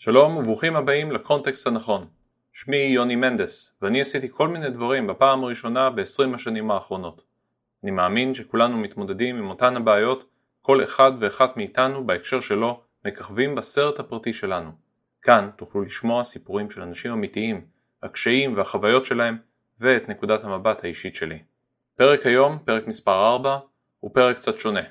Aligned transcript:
שלום 0.00 0.36
וברוכים 0.36 0.76
הבאים 0.76 1.12
לקונטקסט 1.12 1.66
הנכון. 1.66 2.06
שמי 2.52 2.76
יוני 2.76 3.16
מנדס, 3.16 3.76
ואני 3.82 4.00
עשיתי 4.00 4.28
כל 4.30 4.48
מיני 4.48 4.70
דברים 4.70 5.06
בפעם 5.06 5.44
הראשונה 5.44 5.90
ב-20 5.90 6.34
השנים 6.34 6.70
האחרונות. 6.70 7.22
אני 7.82 7.90
מאמין 7.90 8.34
שכולנו 8.34 8.76
מתמודדים 8.76 9.36
עם 9.36 9.50
אותן 9.50 9.76
הבעיות, 9.76 10.24
כל 10.62 10.84
אחד 10.84 11.12
ואחת 11.20 11.56
מאיתנו 11.56 12.06
בהקשר 12.06 12.40
שלו 12.40 12.80
מככבים 13.06 13.54
בסרט 13.54 13.98
הפרטי 13.98 14.32
שלנו. 14.32 14.70
כאן 15.22 15.50
תוכלו 15.56 15.82
לשמוע 15.82 16.24
סיפורים 16.24 16.70
של 16.70 16.82
אנשים 16.82 17.12
אמיתיים, 17.12 17.66
הקשיים 18.02 18.56
והחוויות 18.56 19.04
שלהם, 19.04 19.36
ואת 19.80 20.08
נקודת 20.08 20.44
המבט 20.44 20.84
האישית 20.84 21.14
שלי. 21.14 21.38
פרק 21.96 22.26
היום, 22.26 22.58
פרק 22.64 22.86
מספר 22.86 23.28
4, 23.28 23.58
הוא 24.00 24.10
פרק 24.14 24.36
קצת 24.36 24.58
שונה. 24.58 24.82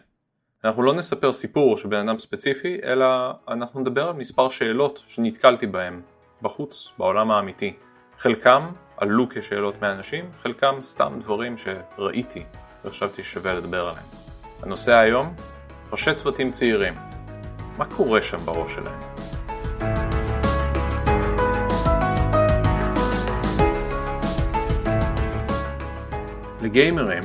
אנחנו 0.65 0.83
לא 0.83 0.93
נספר 0.93 1.33
סיפור 1.33 1.77
של 1.77 1.87
בן 1.87 2.09
אדם 2.09 2.19
ספציפי, 2.19 2.77
אלא 2.83 3.05
אנחנו 3.47 3.79
נדבר 3.79 4.07
על 4.07 4.13
מספר 4.13 4.49
שאלות 4.49 5.03
שנתקלתי 5.07 5.67
בהן, 5.67 6.01
בחוץ, 6.41 6.91
בעולם 6.97 7.31
האמיתי. 7.31 7.73
חלקם 8.17 8.71
עלו 8.97 9.27
כשאלות 9.29 9.81
מאנשים, 9.81 10.31
חלקם 10.37 10.75
סתם 10.81 11.19
דברים 11.23 11.55
שראיתי 11.57 12.43
וחשבתי 12.85 13.23
ששווה 13.23 13.53
לדבר 13.53 13.81
עליהם. 13.89 14.05
הנושא 14.63 14.93
היום, 14.93 15.33
ראשי 15.91 16.13
צוותים 16.13 16.51
צעירים. 16.51 16.93
מה 17.77 17.85
קורה 17.85 18.21
שם 18.21 18.37
בראש 18.37 18.75
שלהם? 18.75 19.01
לגיימרים 26.61 27.23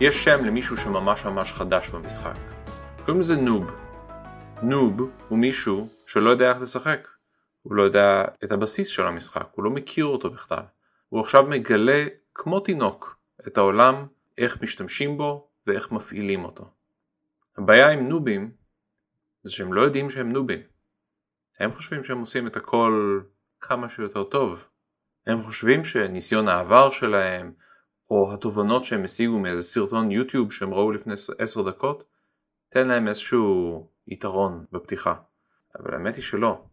יש 0.00 0.24
שם 0.24 0.44
למישהו 0.44 0.76
שממש 0.76 1.24
ממש 1.24 1.52
חדש 1.52 1.90
במשחק. 1.90 2.59
קוראים 3.04 3.20
לזה 3.20 3.36
נוב. 3.36 3.70
נוב 4.62 5.10
הוא 5.28 5.38
מישהו 5.38 5.88
שלא 6.06 6.30
יודע 6.30 6.50
איך 6.50 6.60
לשחק. 6.60 7.08
הוא 7.62 7.74
לא 7.74 7.82
יודע 7.82 8.24
את 8.44 8.52
הבסיס 8.52 8.88
של 8.88 9.06
המשחק, 9.06 9.48
הוא 9.52 9.64
לא 9.64 9.70
מכיר 9.70 10.04
אותו 10.04 10.30
בכלל. 10.30 10.62
הוא 11.08 11.20
עכשיו 11.20 11.42
מגלה 11.42 12.06
כמו 12.34 12.60
תינוק 12.60 13.18
את 13.46 13.58
העולם, 13.58 14.06
איך 14.38 14.62
משתמשים 14.62 15.16
בו 15.16 15.48
ואיך 15.66 15.92
מפעילים 15.92 16.44
אותו. 16.44 16.70
הבעיה 17.58 17.90
עם 17.90 18.08
נובים 18.08 18.50
זה 19.42 19.52
שהם 19.52 19.72
לא 19.72 19.80
יודעים 19.80 20.10
שהם 20.10 20.32
נובים. 20.32 20.60
הם 21.58 21.72
חושבים 21.72 22.04
שהם 22.04 22.18
עושים 22.18 22.46
את 22.46 22.56
הכל 22.56 23.20
כמה 23.60 23.88
שיותר 23.88 24.24
טוב. 24.24 24.64
הם 25.26 25.42
חושבים 25.42 25.84
שניסיון 25.84 26.48
העבר 26.48 26.90
שלהם, 26.90 27.52
או 28.10 28.32
התובנות 28.34 28.84
שהם 28.84 29.04
השיגו 29.04 29.38
מאיזה 29.38 29.62
סרטון 29.62 30.10
יוטיוב 30.10 30.52
שהם 30.52 30.74
ראו 30.74 30.92
לפני 30.92 31.14
עשר 31.38 31.62
דקות, 31.62 32.04
תן 32.70 32.88
להם 32.88 33.08
איזשהו 33.08 33.86
יתרון 34.06 34.64
בפתיחה. 34.72 35.14
אבל 35.78 35.94
האמת 35.94 36.16
היא 36.16 36.24
שלא. 36.24 36.64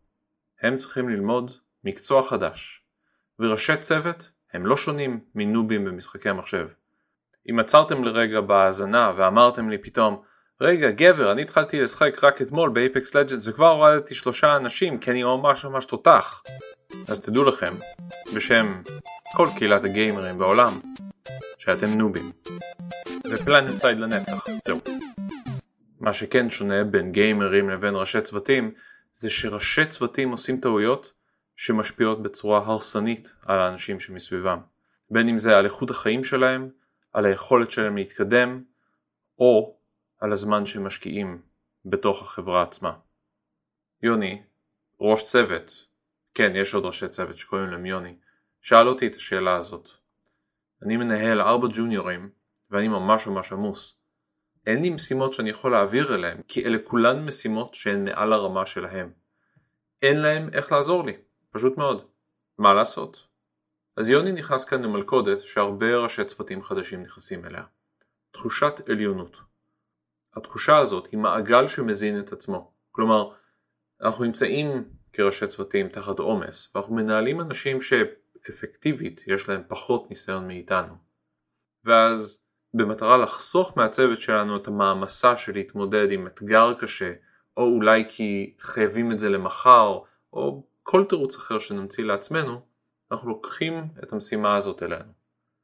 הם 0.62 0.78
צריכים 0.78 1.10
ללמוד 1.10 1.52
מקצוע 1.84 2.24
חדש. 2.24 2.84
וראשי 3.40 3.78
צוות 3.78 4.32
הם 4.54 4.66
לא 4.66 4.78
שונים 4.78 5.20
מנובים 5.36 5.86
במשחקי 5.86 6.30
המחשב. 6.30 6.68
אם 7.50 7.60
עצרתם 7.60 8.04
לרגע 8.04 8.42
בהאזנה 8.42 9.14
ואמרתם 9.18 9.70
לי 9.70 9.78
פתאום 9.78 10.22
רגע 10.62 10.92
גבר 10.92 11.32
אני 11.32 11.42
התחלתי 11.42 11.82
לשחק 11.82 12.24
רק 12.24 12.42
אתמול 12.42 12.70
באייפקס 12.70 13.16
לג'נדס 13.16 13.48
וכבר 13.48 13.68
הורדתי 13.68 14.16
שלושה 14.16 14.56
אנשים 14.56 15.00
כי 15.00 15.12
אני 15.12 15.24
ממש 15.24 15.66
ממש 15.66 15.86
תותח 15.86 16.44
אז 17.08 17.20
תדעו 17.20 17.44
לכם 17.44 17.74
בשם 18.36 18.82
כל 19.36 19.48
קהילת 19.58 19.84
הגיימרים 19.84 20.38
בעולם 20.38 20.72
שאתם 21.58 21.88
נובים 21.88 22.32
ופלנט 23.32 23.70
סייד 23.70 23.98
לנצח 23.98 24.46
זהו 24.66 24.80
מה 26.08 26.14
שכן 26.14 26.50
שונה 26.50 26.84
בין 26.84 27.12
גיימרים 27.12 27.70
לבין 27.70 27.96
ראשי 27.96 28.22
צוותים 28.22 28.74
זה 29.14 29.30
שראשי 29.30 29.86
צוותים 29.86 30.32
עושים 30.32 30.60
טעויות 30.60 31.14
שמשפיעות 31.56 32.22
בצורה 32.22 32.60
הרסנית 32.66 33.34
על 33.46 33.60
האנשים 33.60 34.00
שמסביבם 34.00 34.60
בין 35.10 35.30
אם 35.30 35.40
זה 35.40 35.58
על 35.58 35.66
איכות 35.66 35.90
החיים 35.90 36.24
שלהם, 36.24 36.70
על 37.14 37.26
היכולת 37.26 37.72
שלהם 37.72 37.98
להתקדם 37.98 38.64
או 39.40 39.78
על 40.20 40.32
הזמן 40.32 40.66
שמשקיעים 40.66 41.42
בתוך 41.86 42.22
החברה 42.22 42.64
עצמה. 42.64 42.94
יוני, 44.04 44.42
ראש 45.00 45.24
צוות, 45.24 45.86
כן 46.34 46.52
יש 46.56 46.74
עוד 46.74 46.86
ראשי 46.86 47.08
צוות 47.08 47.38
שקוראים 47.38 47.70
להם 47.70 47.86
יוני, 47.86 48.16
שאל 48.62 48.88
אותי 48.88 49.08
את 49.08 49.16
השאלה 49.16 49.56
הזאת. 49.56 49.90
אני 50.84 50.98
מנהל 50.98 51.42
ארבע 51.42 51.68
ג'וניורים 51.74 52.30
ואני 52.72 52.88
ממש 52.88 53.28
ממש 53.28 53.52
עמוס. 53.52 53.97
אין 54.68 54.82
לי 54.82 54.90
משימות 54.90 55.34
שאני 55.34 55.50
יכול 55.50 55.72
להעביר 55.72 56.16
אליהם, 56.16 56.42
כי 56.48 56.66
אלה 56.66 56.78
כולן 56.84 57.26
משימות 57.26 57.74
שהן 57.74 58.06
מעל 58.06 58.34
הרמה 58.34 58.66
שלהם. 58.66 59.12
אין 60.02 60.20
להם 60.20 60.50
איך 60.54 60.72
לעזור 60.72 61.06
לי, 61.06 61.14
פשוט 61.52 61.78
מאוד. 61.78 62.06
מה 62.58 62.74
לעשות? 62.74 63.28
אז 63.98 64.10
יוני 64.10 64.32
נכנס 64.32 64.66
כאן 64.66 64.84
למלכודת 64.84 65.40
שהרבה 65.40 65.98
ראשי 65.98 66.26
צוותים 66.26 66.64
חדשים 66.64 67.02
נכנסים 67.02 67.46
אליה. 67.46 67.64
תחושת 68.32 68.90
עליונות. 68.90 69.38
התחושה 70.36 70.78
הזאת 70.78 71.08
היא 71.12 71.20
מעגל 71.20 71.68
שמזין 71.68 72.20
את 72.20 72.32
עצמו. 72.32 72.72
כלומר, 72.92 73.34
אנחנו 74.02 74.26
נמצאים 74.26 74.84
כראשי 75.14 75.48
צוותים 75.48 75.90
תחת 75.90 76.20
עומס, 76.20 76.72
ואנחנו 76.76 76.96
מנהלים 76.96 77.42
אנשים 77.42 77.82
שאפקטיבית 77.82 79.24
יש 79.28 79.50
להם 79.50 79.62
פחות 79.68 80.10
ניסיון 80.10 80.48
מאיתנו. 80.48 80.94
ואז 81.84 82.47
במטרה 82.78 83.18
לחסוך 83.18 83.78
מהצוות 83.78 84.20
שלנו 84.20 84.58
את 84.58 84.68
המעמסה 84.68 85.38
של 85.38 85.54
להתמודד 85.54 86.12
עם 86.12 86.28
אתגר 86.28 86.74
קשה, 86.74 87.14
או 87.58 87.64
אולי 87.64 88.06
כי 88.10 88.54
חייבים 88.62 89.12
את 89.12 89.20
זה 89.20 89.30
למחר, 89.30 90.00
או 90.34 90.64
כל 90.84 91.06
תירוץ 91.10 91.36
אחר 91.36 91.60
שנמציא 91.60 92.04
לעצמנו, 92.04 92.62
אנחנו 93.12 93.30
לוקחים 93.30 93.88
את 94.04 94.14
המשימה 94.14 94.56
הזאת 94.56 94.84
אלינו. 94.84 95.12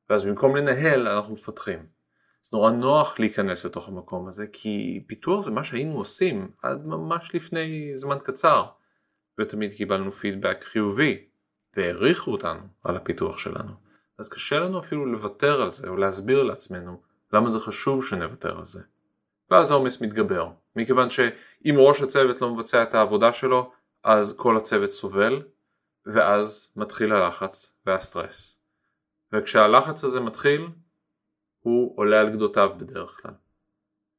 ואז 0.09 0.25
במקום 0.25 0.55
לנהל 0.55 1.07
אנחנו 1.07 1.33
מפתחים. 1.33 1.85
זה 2.41 2.57
נורא 2.57 2.71
נוח 2.71 3.19
להיכנס 3.19 3.65
לתוך 3.65 3.87
המקום 3.87 4.27
הזה, 4.27 4.47
כי 4.53 5.03
פיתוח 5.07 5.41
זה 5.41 5.51
מה 5.51 5.63
שהיינו 5.63 5.97
עושים 5.97 6.51
עד 6.61 6.85
ממש 6.85 7.35
לפני 7.35 7.91
זמן 7.95 8.17
קצר, 8.23 8.65
ותמיד 9.39 9.73
קיבלנו 9.73 10.11
פידבק 10.11 10.63
חיובי, 10.63 11.25
והעריכו 11.75 12.31
אותנו 12.31 12.61
על 12.83 12.97
הפיתוח 12.97 13.37
שלנו. 13.37 13.82
אז 14.19 14.29
קשה 14.29 14.59
לנו 14.59 14.79
אפילו 14.79 15.05
לוותר 15.05 15.61
על 15.61 15.69
זה 15.69 15.89
או 15.89 15.97
להסביר 15.97 16.43
לעצמנו 16.43 17.01
למה 17.33 17.49
זה 17.49 17.59
חשוב 17.59 18.05
שנוותר 18.05 18.57
על 18.57 18.65
זה. 18.65 18.81
ואז 19.51 19.71
העומס 19.71 20.01
מתגבר, 20.01 20.49
מכיוון 20.75 21.09
שאם 21.09 21.75
ראש 21.77 22.01
הצוות 22.01 22.41
לא 22.41 22.55
מבצע 22.55 22.83
את 22.83 22.93
העבודה 22.93 23.33
שלו, 23.33 23.71
אז 24.03 24.37
כל 24.37 24.57
הצוות 24.57 24.91
סובל, 24.91 25.41
ואז 26.05 26.73
מתחיל 26.75 27.13
הלחץ 27.13 27.77
והסטרס. 27.85 28.59
וכשהלחץ 29.33 30.03
הזה 30.03 30.19
מתחיל, 30.19 30.67
הוא 31.59 31.97
עולה 31.97 32.21
על 32.21 32.29
גדותיו 32.29 32.69
בדרך 32.77 33.19
כלל. 33.21 33.33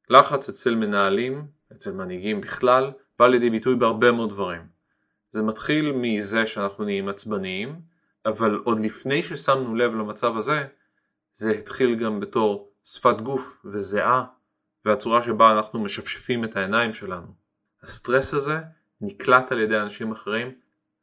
לחץ 0.09 0.49
אצל 0.49 0.75
מנהלים, 0.75 1.47
אצל 1.71 1.93
מנהיגים 1.93 2.41
בכלל, 2.41 2.91
בא 3.19 3.27
לידי 3.27 3.49
ביטוי 3.49 3.75
בהרבה 3.75 4.11
מאוד 4.11 4.29
דברים. 4.29 4.67
זה 5.29 5.43
מתחיל 5.43 5.91
מזה 5.91 6.45
שאנחנו 6.45 6.83
נהיים 6.83 7.09
עצבניים, 7.09 7.81
אבל 8.25 8.61
עוד 8.63 8.79
לפני 8.79 9.23
ששמנו 9.23 9.75
לב 9.75 9.95
למצב 9.95 10.37
הזה, 10.37 10.67
זה 11.31 11.51
התחיל 11.51 11.95
גם 11.95 12.19
בתור 12.19 12.71
שפת 12.83 13.21
גוף 13.21 13.61
וזיעה 13.65 14.25
והצורה 14.85 15.23
שבה 15.23 15.51
אנחנו 15.51 15.79
משפשפים 15.83 16.45
את 16.45 16.55
העיניים 16.55 16.93
שלנו. 16.93 17.27
הסטרס 17.83 18.33
הזה 18.33 18.57
נקלט 19.01 19.51
על 19.51 19.59
ידי 19.59 19.77
אנשים 19.77 20.11
אחרים 20.11 20.51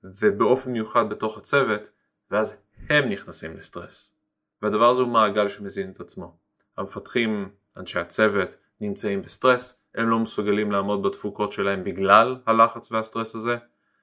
ובאופן 0.04 0.72
מיוחד 0.72 1.08
בתוך 1.08 1.38
הצוות 1.38 1.90
ואז 2.30 2.56
הם 2.88 3.08
נכנסים 3.08 3.56
לסטרס. 3.56 4.14
והדבר 4.62 4.90
הזה 4.90 5.02
הוא 5.02 5.10
מעגל 5.10 5.48
שמזין 5.48 5.90
את 5.90 6.00
עצמו. 6.00 6.36
המפתחים, 6.78 7.48
אנשי 7.76 7.98
הצוות, 7.98 8.56
נמצאים 8.80 9.22
בסטרס, 9.22 9.80
הם 9.94 10.08
לא 10.08 10.18
מסוגלים 10.18 10.72
לעמוד 10.72 11.02
בתפוקות 11.02 11.52
שלהם 11.52 11.84
בגלל 11.84 12.36
הלחץ 12.46 12.92
והסטרס 12.92 13.34
הזה, 13.34 13.56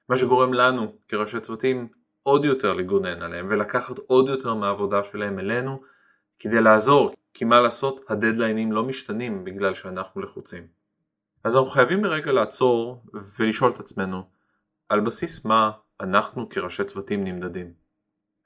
מה 0.08 0.16
שגורם 0.16 0.54
לנו 0.54 0.96
כראשי 1.08 1.40
צוותים 1.40 1.88
עוד 2.22 2.44
יותר 2.44 2.72
לגונן 2.72 3.22
עליהם 3.22 3.46
ולקחת 3.50 3.98
עוד 3.98 4.28
יותר 4.28 4.54
מהעבודה 4.54 5.04
שלהם 5.04 5.38
אלינו 5.38 5.82
כדי 6.38 6.60
לעזור, 6.60 7.14
כי 7.34 7.44
מה 7.44 7.60
לעשות, 7.60 8.00
הדדליינים 8.08 8.72
לא 8.72 8.84
משתנים 8.84 9.44
בגלל 9.44 9.74
שאנחנו 9.74 10.20
לחוצים. 10.20 10.66
אז 11.44 11.56
אנחנו 11.56 11.70
חייבים 11.70 12.04
לרגע 12.04 12.32
לעצור 12.32 13.02
ולשאול 13.38 13.70
את 13.70 13.80
עצמנו, 13.80 14.22
על 14.88 15.00
בסיס 15.00 15.44
מה 15.44 15.70
אנחנו 16.00 16.48
כראשי 16.48 16.84
צוותים 16.84 17.24
נמדדים. 17.24 17.72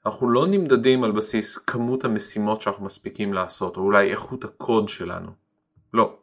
אנחנו 0.05 0.29
לא 0.29 0.47
נמדדים 0.47 1.03
על 1.03 1.11
בסיס 1.11 1.57
כמות 1.57 2.03
המשימות 2.03 2.61
שאנחנו 2.61 2.85
מספיקים 2.85 3.33
לעשות, 3.33 3.77
או 3.77 3.81
אולי 3.81 4.11
איכות 4.11 4.43
הקוד 4.43 4.89
שלנו. 4.89 5.31
לא. 5.93 6.17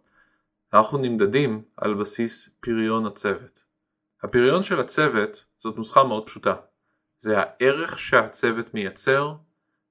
אנחנו 0.72 0.98
נמדדים 0.98 1.62
על 1.76 1.94
בסיס 1.94 2.48
פריון 2.60 3.06
הצוות. 3.06 3.64
הפריון 4.22 4.62
של 4.62 4.80
הצוות 4.80 5.44
זאת 5.58 5.76
נוסחה 5.76 6.04
מאוד 6.04 6.26
פשוטה. 6.26 6.54
זה 7.22 7.34
הערך 7.38 7.98
שהצוות 7.98 8.74
מייצר 8.74 9.34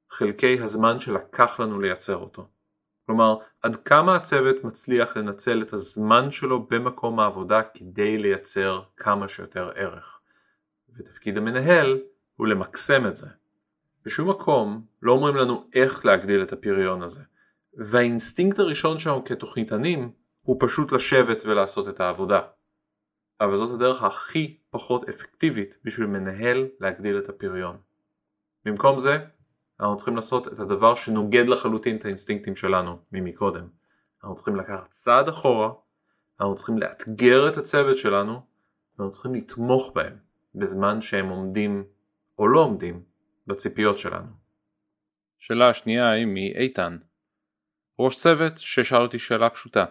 חלקי 0.10 0.62
הזמן 0.62 1.00
שלקח 1.00 1.60
לנו 1.60 1.80
לייצר 1.80 2.16
אותו. 2.16 2.48
כלומר, 3.06 3.38
עד 3.62 3.76
כמה 3.76 4.16
הצוות 4.16 4.64
מצליח 4.64 5.18
לנצל 5.18 5.62
את 5.62 5.74
הזמן 5.74 6.32
שלו 6.32 6.68
במקום 6.70 7.20
העבודה 7.20 7.62
כדי 7.64 8.18
לייצר 8.18 8.82
כמה 8.98 9.28
שיותר 9.28 9.72
ערך. 9.76 10.20
ותפקיד 10.96 11.38
המנהל 11.38 12.02
הוא 12.36 12.48
למקסם 12.48 13.08
את 13.08 13.16
זה. 13.16 13.28
בשום 14.06 14.30
מקום 14.30 14.86
לא 15.02 15.12
אומרים 15.12 15.36
לנו 15.36 15.70
איך 15.74 16.06
להגדיל 16.06 16.44
את 16.44 16.54
הפריון 16.54 17.02
הזה, 17.02 17.22
והאינסטינקט 17.74 18.60
הראשון 18.60 18.98
שלנו 18.98 19.24
כתוכניתנים 19.26 20.12
הוא 20.42 20.58
פשוט 20.60 20.92
לשבת 20.92 21.44
ולעשות 21.46 21.88
את 21.88 22.00
העבודה. 22.00 22.42
אבל 23.42 23.56
זאת 23.56 23.74
הדרך 23.74 24.04
הכי 24.04 24.58
פחות 24.70 25.10
אפקטיבית 25.10 25.78
בשביל 25.84 26.08
מנהל 26.08 26.68
להגדיל 26.80 27.20
את 27.20 27.30
הפריון. 27.30 27.78
במקום 28.66 29.00
זה, 29.00 29.18
אנחנו 29.80 29.96
צריכים 29.96 30.16
לעשות 30.16 30.48
את 30.48 30.60
הדבר 30.60 30.96
שנוגד 30.96 31.48
לחלוטין 31.48 31.98
את 31.98 32.06
האינסטינקטים 32.06 32.56
שלנו 32.56 33.00
ממקודם. 33.12 33.68
אנחנו 34.24 34.36
צריכים 34.36 34.56
לקחת 34.56 34.90
צעד 34.90 35.28
אחורה, 35.28 35.70
אנחנו 36.40 36.56
צריכים 36.56 36.78
לאתגר 36.78 37.50
את 37.50 37.58
הצוות 37.58 37.98
שלנו, 37.98 38.42
ואנחנו 38.98 39.12
צריכים 39.12 39.34
לתמוך 39.36 39.92
בהם 39.96 40.18
בזמן 40.56 41.02
שהם 41.02 41.30
עומדים 41.30 41.84
או 42.40 42.48
לא 42.48 42.60
עומדים 42.60 43.04
בציפיות 43.48 43.98
שלנו. 43.98 44.32
שאלה 45.40 45.70
השנייה 45.70 46.12
היא 46.12 46.26
מאיתן. 46.26 46.98
ראש 48.00 48.16
צוות 48.16 48.58
ששאל 48.58 49.02
אותי 49.02 49.20
שאלה 49.20 49.50
פשוטה. 49.50 49.86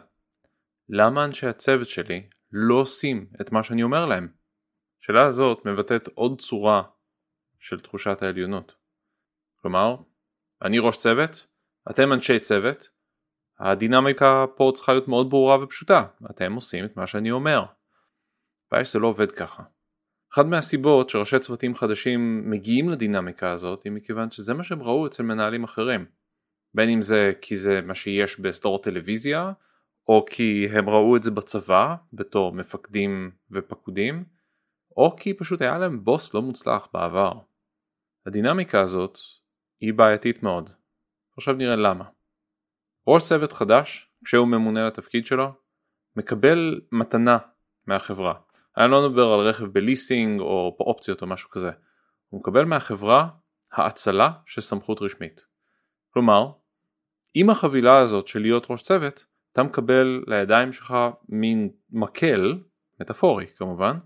למה 0.88 1.24
אנשי 1.24 1.46
הצוות 1.46 1.88
שלי 1.88 2.22
לא 2.52 2.74
עושים 2.74 3.26
את 3.40 3.52
מה 3.52 3.64
שאני 3.64 3.82
אומר 3.82 4.06
להם? 4.06 4.28
השאלה 5.02 5.26
הזאת 5.26 5.66
מבטאת 5.66 6.08
עוד 6.14 6.40
צורה 6.40 6.82
של 7.58 7.80
תחושת 7.80 8.22
העליונות. 8.22 8.74
כלומר, 9.62 9.96
אני 10.62 10.78
ראש 10.78 10.96
צוות, 10.96 11.46
אתם 11.90 12.12
אנשי 12.12 12.38
צוות, 12.38 12.88
הדינמיקה 13.58 14.44
פה 14.56 14.72
צריכה 14.74 14.92
להיות 14.92 15.08
מאוד 15.08 15.30
ברורה 15.30 15.64
ופשוטה, 15.64 16.06
אתם 16.30 16.52
עושים 16.52 16.84
את 16.84 16.96
מה 16.96 17.06
שאני 17.06 17.30
אומר. 17.30 17.64
הבעיה 18.68 18.84
שזה 18.84 18.98
לא 18.98 19.06
עובד 19.06 19.32
ככה. 19.32 19.62
אחת 20.32 20.46
מהסיבות 20.46 21.10
שראשי 21.10 21.38
צוותים 21.38 21.74
חדשים 21.74 22.50
מגיעים 22.50 22.88
לדינמיקה 22.88 23.52
הזאת 23.52 23.82
היא 23.82 23.92
מכיוון 23.92 24.30
שזה 24.30 24.54
מה 24.54 24.64
שהם 24.64 24.82
ראו 24.82 25.06
אצל 25.06 25.22
מנהלים 25.22 25.64
אחרים. 25.64 26.06
בין 26.74 26.90
אם 26.90 27.02
זה 27.02 27.32
כי 27.40 27.56
זה 27.56 27.80
מה 27.80 27.94
שיש 27.94 28.40
בסדרות 28.40 28.84
טלוויזיה, 28.84 29.52
או 30.10 30.24
כי 30.30 30.66
הם 30.72 30.88
ראו 30.88 31.16
את 31.16 31.22
זה 31.22 31.30
בצבא 31.30 31.94
בתור 32.12 32.52
מפקדים 32.52 33.30
ופקודים, 33.50 34.24
או 34.96 35.16
כי 35.16 35.34
פשוט 35.34 35.62
היה 35.62 35.78
להם 35.78 36.04
בוס 36.04 36.34
לא 36.34 36.42
מוצלח 36.42 36.88
בעבר. 36.92 37.32
הדינמיקה 38.26 38.80
הזאת 38.80 39.18
היא 39.80 39.94
בעייתית 39.94 40.42
מאוד. 40.42 40.70
עכשיו 41.36 41.54
נראה 41.54 41.76
למה. 41.76 42.04
ראש 43.06 43.22
צוות 43.22 43.52
חדש, 43.52 44.10
כשהוא 44.24 44.48
ממונה 44.48 44.86
לתפקיד 44.86 45.26
שלו, 45.26 45.52
מקבל 46.16 46.80
מתנה 46.92 47.38
מהחברה. 47.86 48.34
אני 48.76 48.90
לא 48.90 49.08
מדבר 49.08 49.32
על 49.32 49.40
רכב 49.40 49.64
בליסינג 49.64 50.40
או 50.40 50.76
אופציות 50.80 51.22
או 51.22 51.26
משהו 51.26 51.50
כזה. 51.50 51.70
הוא 52.28 52.40
מקבל 52.40 52.64
מהחברה 52.64 53.28
האצלה 53.72 54.30
של 54.46 54.60
סמכות 54.60 55.02
רשמית. 55.02 55.40
כלומר, 56.10 56.52
עם 57.34 57.50
החבילה 57.50 57.98
הזאת 57.98 58.28
של 58.28 58.40
להיות 58.40 58.66
ראש 58.70 58.82
צוות, 58.82 59.29
אתה 59.52 59.62
מקבל 59.62 60.24
לידיים 60.26 60.72
שלך 60.72 60.94
מין 61.28 61.70
מקל, 61.90 62.58
מטאפורי 63.00 63.46
כמובן, 63.46 63.96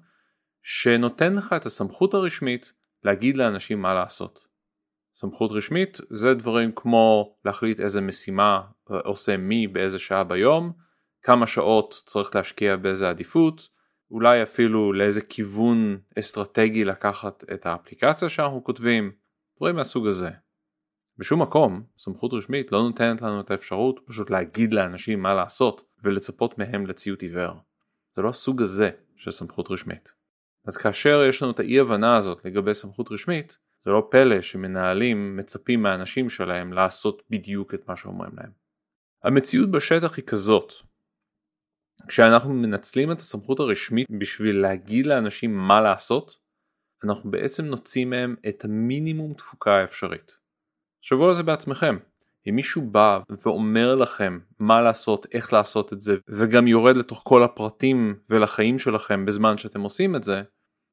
שנותן 0.63 1.35
לך 1.35 1.53
את 1.57 1.67
הסמכות 1.67 2.15
הרשמית 2.15 2.73
להגיד 3.05 3.37
לאנשים 3.37 3.83
מה 3.83 3.95
לעשות. 3.95 4.47
סמכות 5.15 5.51
רשמית 5.53 5.99
זה 6.11 6.35
דברים 6.35 6.73
כמו 6.77 7.37
להחליט 7.45 7.81
איזה 7.81 8.01
משימה 8.01 8.61
עושה 8.85 9.37
מי 9.37 9.67
באיזה 9.67 9.99
שעה 9.99 10.25
ביום, 10.25 10.73
כמה 11.23 11.47
שעות 11.47 12.03
צריך 12.07 12.37
להשקיע 12.37 12.77
באיזה 12.77 13.09
עדיפות, 13.09 13.69
אולי 14.11 14.43
אפילו 14.43 14.93
לאיזה 14.93 15.21
כיוון 15.21 15.99
אסטרטגי 16.19 16.85
לקחת 16.85 17.45
את 17.53 17.67
האפליקציה 17.67 18.29
שאנחנו 18.29 18.65
כותבים, 18.65 19.13
דברים 19.57 19.77
מהסוג 19.77 20.07
הזה. 20.07 20.31
בשום 21.19 21.43
מקום 21.43 21.83
סמכות 21.99 22.33
רשמית 22.33 22.73
לא 22.73 22.83
נותנת 22.83 23.23
לנו 23.23 23.41
את 23.41 23.51
האפשרות 23.51 24.01
פשוט 24.05 24.31
להגיד 24.31 24.75
לאנשים 24.75 25.23
מה 25.23 25.35
לעשות 25.35 25.85
ולצפות 26.03 26.59
מהם 26.59 26.87
לציות 26.87 27.23
עיוור. 27.23 27.55
זה 28.13 28.23
לא 28.23 28.29
הסוג 28.29 28.63
הזה 28.63 28.91
של 29.17 29.31
סמכות 29.31 29.71
רשמית. 29.71 30.13
אז 30.67 30.77
כאשר 30.77 31.23
יש 31.29 31.43
לנו 31.43 31.53
את 31.53 31.61
האי 31.61 31.81
הבנה 31.81 32.17
הזאת 32.17 32.45
לגבי 32.45 32.75
סמכות 32.75 33.13
רשמית, 33.13 33.59
זה 33.85 33.91
לא 33.91 34.09
פלא 34.11 34.43
שמנהלים 34.43 35.37
מצפים 35.37 35.83
מהאנשים 35.83 36.31
שלהם 36.31 36.73
לעשות 36.73 37.23
בדיוק 37.31 37.75
את 37.75 37.89
מה 37.89 37.97
שאומרים 37.97 38.33
להם. 38.37 38.51
המציאות 39.25 39.71
בשטח 39.71 40.17
היא 40.17 40.25
כזאת, 40.25 40.73
כשאנחנו 42.09 42.53
מנצלים 42.55 43.13
את 43.13 43.19
הסמכות 43.19 43.61
הרשמית 43.61 44.07
בשביל 44.19 44.61
להגיד 44.61 45.07
לאנשים 45.07 45.57
מה 45.57 45.81
לעשות, 45.81 46.39
אנחנו 47.05 47.31
בעצם 47.31 47.65
נוציא 47.65 48.05
מהם 48.05 48.37
את 48.49 48.65
המינימום 48.65 49.35
תפוקה 49.35 49.71
האפשרית. 49.71 50.44
תחשבו 51.05 51.29
על 51.29 51.35
זה 51.35 51.43
בעצמכם. 51.43 51.97
אם 52.49 52.57
מישהו 52.57 52.83
בא 52.83 53.21
ואומר 53.45 53.95
לכם 53.95 54.39
מה 54.59 54.81
לעשות, 54.81 55.27
איך 55.33 55.53
לעשות 55.53 55.93
את 55.93 56.01
זה, 56.01 56.17
וגם 56.29 56.67
יורד 56.67 56.97
לתוך 56.97 57.23
כל 57.25 57.45
הפרטים 57.45 58.19
ולחיים 58.31 58.79
שלכם 58.79 59.27
בזמן 59.27 59.59
שאתם 59.59 59.81
עושים 59.81 60.17
את 60.17 60.25
זה, 60.25 60.43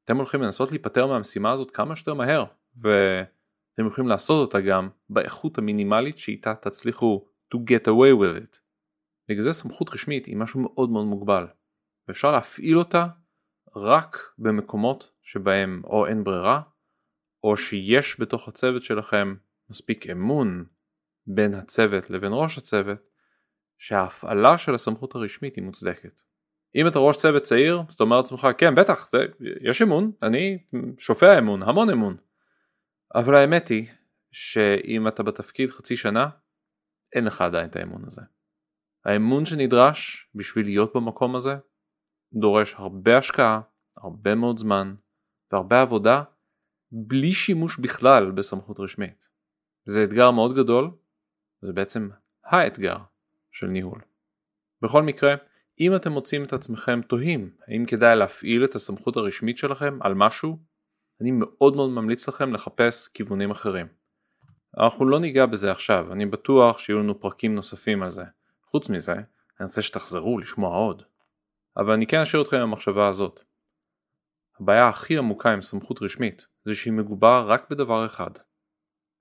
אתם 0.04 0.16
הולכים 0.16 0.42
לנסות 0.42 0.70
להיפטר 0.70 1.06
מהמשימה 1.06 1.52
הזאת 1.52 1.70
כמה 1.70 1.96
שיותר 1.96 2.14
מהר, 2.14 2.44
ואתם 2.76 3.86
יכולים 3.86 4.08
לעשות 4.08 4.46
אותה 4.46 4.60
גם 4.60 4.88
באיכות 5.10 5.58
המינימלית 5.58 6.18
שאיתה 6.18 6.54
תצליחו 6.54 7.26
to 7.54 7.58
get 7.58 7.86
away 7.86 8.22
with 8.22 8.42
it. 8.42 8.58
בגלל 9.28 9.42
זה 9.42 9.52
סמכות 9.52 9.90
רשמית 9.90 10.26
היא 10.26 10.36
משהו 10.36 10.60
מאוד 10.60 10.90
מאוד 10.90 11.06
מוגבל, 11.06 11.46
ואפשר 12.08 12.32
להפעיל 12.32 12.78
אותה 12.78 13.06
רק 13.76 14.18
במקומות 14.38 15.10
שבהם 15.22 15.82
או 15.84 16.06
אין 16.06 16.24
ברירה, 16.24 16.60
או 17.44 17.56
שיש 17.56 18.20
בתוך 18.20 18.48
הצוות 18.48 18.82
שלכם 18.82 19.34
מספיק 19.70 20.10
אמון 20.10 20.64
בין 21.26 21.54
הצוות 21.54 22.10
לבין 22.10 22.32
ראש 22.34 22.58
הצוות, 22.58 22.98
שההפעלה 23.78 24.58
של 24.58 24.74
הסמכות 24.74 25.14
הרשמית 25.14 25.56
היא 25.56 25.64
מוצדקת. 25.64 26.22
אם 26.74 26.86
אתה 26.88 26.98
ראש 26.98 27.16
צוות 27.16 27.42
צעיר, 27.42 27.82
אז 27.88 27.94
אתה 27.94 28.04
אומר 28.04 28.16
לעצמך, 28.16 28.46
כן 28.58 28.74
בטח, 28.74 29.10
יש 29.60 29.82
אמון, 29.82 30.12
אני 30.22 30.58
שופע 30.98 31.38
אמון, 31.38 31.62
המון 31.62 31.90
אמון. 31.90 32.16
אבל 33.14 33.34
האמת 33.34 33.68
היא 33.68 33.86
שאם 34.32 35.08
אתה 35.08 35.22
בתפקיד 35.22 35.70
חצי 35.70 35.96
שנה, 35.96 36.28
אין 37.14 37.24
לך 37.24 37.40
עדיין 37.40 37.70
את 37.70 37.76
האמון 37.76 38.04
הזה. 38.06 38.22
האמון 39.04 39.46
שנדרש 39.46 40.30
בשביל 40.34 40.66
להיות 40.66 40.92
במקום 40.94 41.36
הזה 41.36 41.56
דורש 42.32 42.74
הרבה 42.74 43.18
השקעה, 43.18 43.60
הרבה 43.96 44.34
מאוד 44.34 44.58
זמן 44.58 44.94
והרבה 45.52 45.80
עבודה 45.80 46.22
בלי 46.92 47.32
שימוש 47.32 47.78
בכלל 47.78 48.30
בסמכות 48.30 48.80
רשמית. 48.80 49.31
זה 49.84 50.04
אתגר 50.04 50.30
מאוד 50.30 50.56
גדול, 50.56 50.90
זה 51.62 51.72
בעצם 51.72 52.08
האתגר 52.44 52.96
של 53.50 53.66
ניהול. 53.66 54.00
בכל 54.82 55.02
מקרה, 55.02 55.34
אם 55.80 55.96
אתם 55.96 56.12
מוצאים 56.12 56.44
את 56.44 56.52
עצמכם 56.52 57.00
תוהים 57.02 57.50
האם 57.68 57.86
כדאי 57.86 58.16
להפעיל 58.16 58.64
את 58.64 58.74
הסמכות 58.74 59.16
הרשמית 59.16 59.58
שלכם 59.58 59.98
על 60.00 60.14
משהו, 60.14 60.58
אני 61.20 61.30
מאוד 61.30 61.76
מאוד 61.76 61.90
ממליץ 61.90 62.28
לכם 62.28 62.54
לחפש 62.54 63.08
כיוונים 63.08 63.50
אחרים. 63.50 63.86
אנחנו 64.78 65.08
לא 65.08 65.20
ניגע 65.20 65.46
בזה 65.46 65.72
עכשיו, 65.72 66.12
אני 66.12 66.26
בטוח 66.26 66.78
שיהיו 66.78 66.98
לנו 66.98 67.20
פרקים 67.20 67.54
נוספים 67.54 68.02
על 68.02 68.10
זה. 68.10 68.24
חוץ 68.70 68.88
מזה, 68.88 69.12
אני 69.12 69.66
רוצה 69.66 69.82
שתחזרו 69.82 70.38
לשמוע 70.38 70.76
עוד. 70.76 71.02
אבל 71.76 71.92
אני 71.92 72.06
כן 72.06 72.20
אשאיר 72.20 72.42
אתכם 72.42 72.56
עם 72.56 72.62
המחשבה 72.62 73.08
הזאת. 73.08 73.40
הבעיה 74.60 74.88
הכי 74.88 75.18
עמוקה 75.18 75.52
עם 75.52 75.62
סמכות 75.62 76.02
רשמית 76.02 76.46
זה 76.64 76.74
שהיא 76.74 76.92
מגובה 76.92 77.40
רק 77.40 77.70
בדבר 77.70 78.06
אחד, 78.06 78.30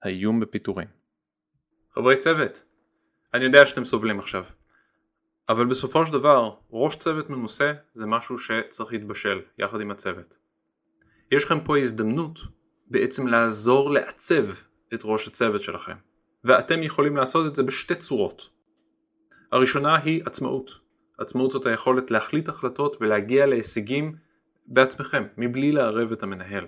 האיום 0.04 0.40
בפיטורים. 0.40 0.88
חברי 1.94 2.18
צוות, 2.18 2.64
אני 3.34 3.44
יודע 3.44 3.66
שאתם 3.66 3.86
סובלים 3.86 4.20
עכשיו. 4.20 4.44
אבל 5.50 5.66
בסופו 5.66 6.06
של 6.06 6.14
דבר, 6.14 6.52
ראש 6.72 6.96
צוות 6.96 7.30
מנוסה 7.30 7.74
זה 7.94 8.06
משהו 8.06 8.38
שצריך 8.38 8.92
להתבשל 8.92 9.42
יחד 9.58 9.82
עם 9.82 9.92
הצוות. 9.92 10.38
יש 11.32 11.44
לכם 11.44 11.60
פה 11.60 11.78
הזדמנות 11.78 12.40
בעצם 12.88 13.28
לעזור 13.28 13.92
לעצב 13.92 14.46
את 14.94 15.02
ראש 15.04 15.28
הצוות 15.28 15.62
שלכם, 15.62 15.96
ואתם 16.44 16.84
יכולים 16.84 17.18
לעשות 17.18 17.48
את 17.48 17.56
זה 17.56 17.64
בשתי 17.64 17.96
צורות. 17.96 18.50
הראשונה 19.52 19.98
היא 19.98 20.24
עצמאות. 20.26 20.72
עצמאות 21.18 21.52
זאת 21.52 21.66
היכולת 21.66 22.12
להחליט 22.12 22.50
החלטות 22.50 22.98
ולהגיע 23.02 23.46
להישגים 23.46 24.16
בעצמכם, 24.68 25.24
מבלי 25.38 25.72
לערב 25.72 26.12
את 26.12 26.24
המנהל. 26.24 26.68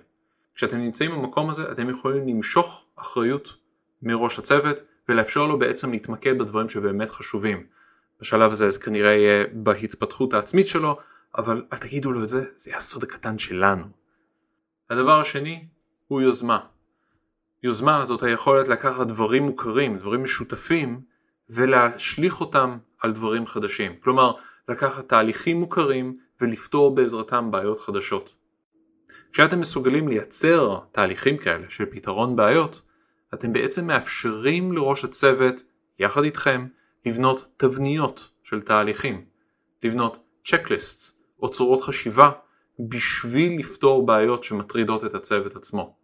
כשאתם 0.56 0.78
נמצאים 0.78 1.12
במקום 1.12 1.50
הזה 1.50 1.72
אתם 1.72 1.90
יכולים 1.90 2.28
למשוך 2.28 2.86
אחריות 2.96 3.54
מראש 4.02 4.40
הצוות 4.40 4.82
ולאפשר 5.10 5.46
לו 5.46 5.60
בעצם 5.60 5.92
להתמקד 5.92 6.38
בדברים 6.40 6.70
שבאמת 6.70 7.10
חשובים. 7.10 7.66
בשלב 8.22 8.52
הזה 8.52 8.70
זה 8.70 8.80
כנראה 8.80 9.12
יהיה 9.12 9.46
בהתפתחות 9.54 10.34
העצמית 10.34 10.68
שלו, 10.68 10.98
אבל 11.38 11.66
אל 11.74 11.78
תגידו 11.78 12.12
לו 12.12 12.24
את 12.24 12.30
זה, 12.30 12.44
זה 12.56 12.70
יהיה 12.70 12.78
הסוד 12.78 13.04
הקטן 13.04 13.38
שלנו. 13.38 13.86
הדבר 14.90 15.20
השני 15.20 15.66
הוא 16.08 16.22
יוזמה. 16.22 16.60
יוזמה 17.64 18.06
זאת 18.06 18.24
היכולת 18.24 18.68
לקחת 18.68 19.08
דברים 19.08 19.44
מוכרים, 19.44 19.98
דברים 19.98 20.24
משותפים, 20.24 21.02
ולהשליך 21.50 22.42
אותם 22.42 22.78
על 23.00 23.12
דברים 23.12 23.46
חדשים. 23.46 23.96
כלומר, 24.04 24.34
לקחת 24.70 25.10
תהליכים 25.10 25.60
מוכרים 25.60 26.18
ולפתור 26.42 26.96
בעזרתם 26.96 27.52
בעיות 27.52 27.80
חדשות. 27.80 28.34
כשאתם 29.34 29.60
מסוגלים 29.60 30.08
לייצר 30.08 30.80
תהליכים 30.92 31.38
כאלה 31.38 31.70
של 31.70 31.86
פתרון 31.86 32.36
בעיות, 32.36 32.82
אתם 33.34 33.54
בעצם 33.54 33.88
מאפשרים 33.88 34.72
לראש 34.72 35.06
הצוות, 35.06 35.64
יחד 36.00 36.24
איתכם, 36.24 36.68
לבנות 37.06 37.48
תבניות 37.58 38.30
של 38.44 38.62
תהליכים, 38.62 39.26
לבנות 39.84 40.18
צ'קליסטס 40.46 41.20
או 41.42 41.50
צורות 41.50 41.82
חשיבה 41.82 42.32
בשביל 42.80 43.60
לפתור 43.60 44.06
בעיות 44.06 44.44
שמטרידות 44.44 45.06
את 45.06 45.16
הצוות 45.16 45.56
עצמו. 45.56 45.96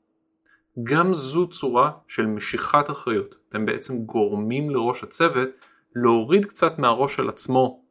גם 0.83 1.13
זו 1.13 1.47
צורה 1.47 1.91
של 2.07 2.25
משיכת 2.25 2.89
אחריות. 2.91 3.35
אתם 3.49 3.65
בעצם 3.65 3.97
גורמים 3.97 4.69
לראש 4.69 5.03
הצוות 5.03 5.49
להוריד 5.95 6.45
קצת 6.45 6.79
מהראש 6.79 7.15
של 7.15 7.29
עצמו 7.29 7.83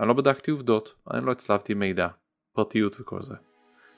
אני 0.00 0.08
לא 0.08 0.14
בדקתי 0.14 0.50
עובדות, 0.50 0.94
אני 1.10 1.26
לא 1.26 1.32
הצלבתי 1.32 1.74
מידע, 1.74 2.08
פרטיות 2.52 3.00
וכל 3.00 3.22
זה. 3.22 3.34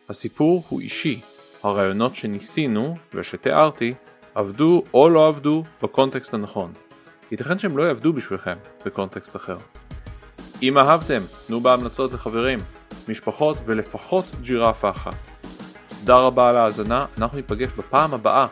הסיפור 0.08 0.64
הוא 0.68 0.80
אישי, 0.80 1.20
הרעיונות 1.62 2.16
שניסינו 2.16 2.96
ושתיארתי 3.14 3.94
עבדו 4.34 4.82
או 4.94 5.08
לא 5.08 5.28
עבדו 5.28 5.62
בקונטקסט 5.82 6.34
הנכון. 6.34 6.72
ייתכן 7.30 7.58
שהם 7.58 7.78
לא 7.78 7.82
יעבדו 7.82 8.12
בשבילכם 8.12 8.56
בקונטקסט 8.86 9.36
אחר. 9.36 9.56
אם 10.62 10.78
אהבתם, 10.78 11.20
תנו 11.46 11.60
בהמלצות 11.60 12.12
לחברים, 12.12 12.58
משפחות 13.08 13.56
ולפחות 13.66 14.24
ג'ירפה 14.42 14.90
אחת. 14.90 15.14
תודה 16.00 16.16
רבה 16.16 16.48
על 16.48 16.56
ההאזנה, 16.56 17.06
אנחנו 17.18 17.36
ניפגש 17.36 17.68
בפעם 17.68 18.14
הבאה 18.14 18.46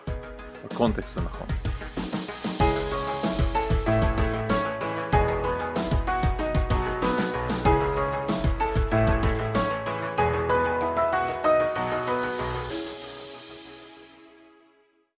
בקונטקסט 0.64 1.18
הנכון. 1.18 1.69